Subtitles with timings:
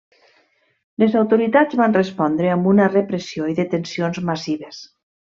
[1.01, 4.81] Les autoritats van respondre amb una repressió i detencions massives.